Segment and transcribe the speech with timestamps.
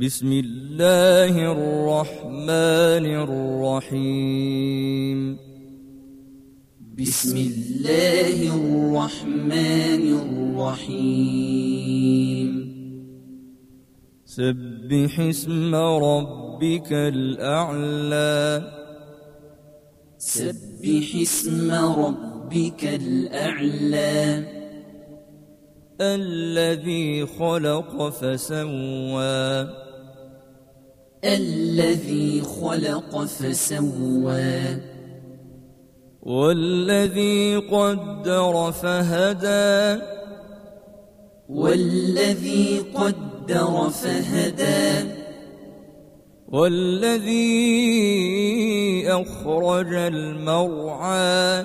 [0.00, 3.06] بسم الله الرحمن
[3.80, 5.38] الرحيم.
[6.98, 10.04] بسم الله الرحمن
[10.60, 12.50] الرحيم.
[14.26, 18.62] سبح اسم ربك الأعلى.
[20.18, 24.44] سبح اسم ربك الأعلى.
[26.00, 29.85] الذي خلق فسوى.
[31.26, 34.60] الذي خلق فسوى.
[36.22, 40.02] والذي قدر فهدى.
[41.48, 45.10] والذي قدر فهدى.
[46.48, 47.52] والذي
[49.08, 51.64] أخرج المرعى.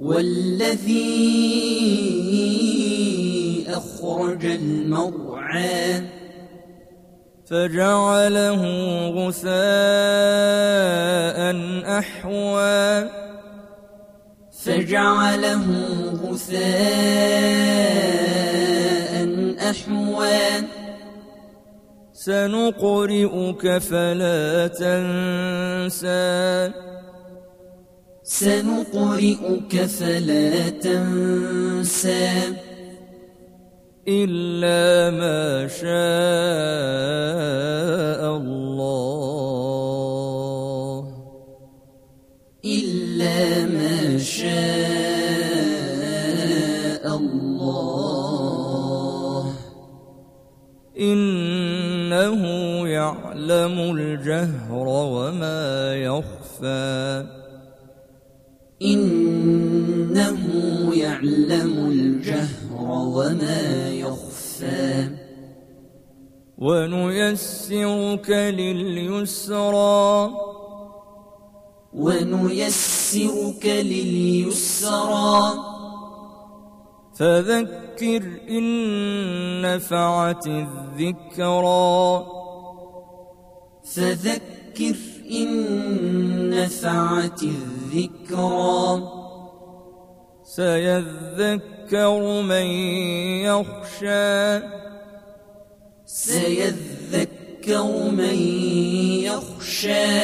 [0.00, 1.04] والذي
[3.68, 6.17] أخرج المرعى.
[7.50, 8.62] فجعله
[9.08, 9.48] غثاء
[11.98, 13.10] أحوى.
[14.64, 15.66] فجعله
[16.24, 16.58] غثاء
[19.70, 20.66] أحوى.
[22.12, 26.18] سنقرئك فلا تنسى.
[28.24, 32.32] سنقرئك فلا تنسى.
[34.08, 35.88] إلا ما شاء
[38.36, 38.88] الله.
[42.64, 44.48] إلا ما شاء
[47.16, 47.68] الله.
[51.00, 52.42] إنه
[52.88, 57.26] يعلم الجهر وما يخفى.
[58.82, 60.38] إنه
[61.22, 65.08] يعلم الجهر وما يخفى.
[66.58, 70.30] ونيسرك لليسرى.
[71.92, 75.40] ونيسرك لليسرى.
[77.14, 82.26] فذكر إن نفعت الذكرى.
[83.84, 84.96] فذكر
[85.30, 89.12] إن نفعت الذكرى.
[90.56, 92.66] سيذكر من
[93.44, 94.60] يخشى.
[96.06, 98.38] سيذكر من
[99.22, 100.20] يخشى.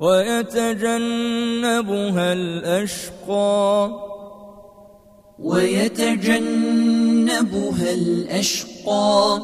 [0.00, 3.90] ويتجنبها الأشقى.
[5.38, 9.40] ويتجنبها الأشقى.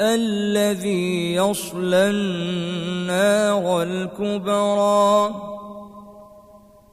[0.00, 5.55] الذي يصلى النار الكبرى.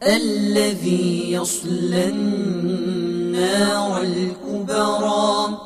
[0.07, 5.57] الذي يصلى النار الكبرى.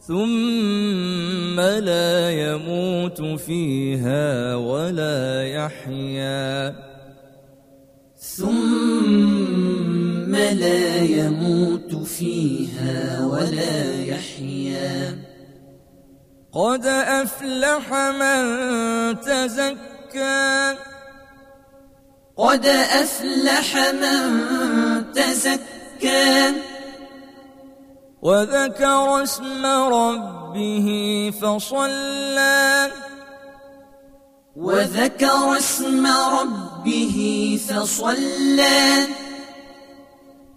[0.00, 6.74] ثم لا يموت فيها ولا يحيا.
[8.18, 8.72] ثم
[10.34, 15.18] لا يموت فيها ولا يحيا.
[16.52, 18.44] قد أفلح من
[19.20, 20.51] تزكى.
[22.42, 26.52] قد أفلح من تزكى.
[28.22, 32.90] وذكر اسم ربه فصلى.
[34.56, 39.06] وذكر اسم ربه فصلى.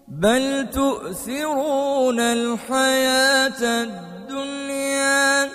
[0.07, 5.49] بل تؤثرون الحياة الدنيا.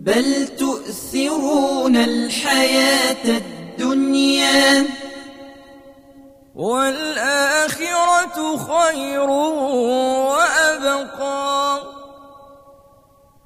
[0.00, 3.57] بل تؤثرون الحياة الدنيا.
[6.54, 9.30] والآخرة خير
[10.30, 11.82] وأبقى.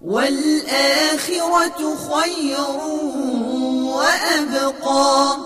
[0.03, 2.61] والآخرة خير
[3.85, 5.37] وأبقى.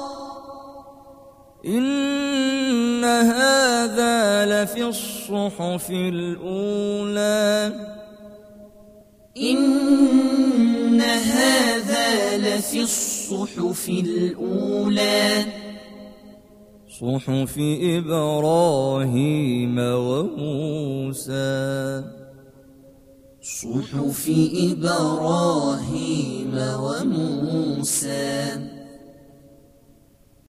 [1.67, 7.73] إن هذا لفي الصحف الأولى.
[9.41, 15.45] إن هذا لفي الصحف الأولى.
[17.01, 21.45] صحف إبراهيم وموسى.
[23.43, 24.31] صحف
[24.73, 28.76] إبراهيم وموسى.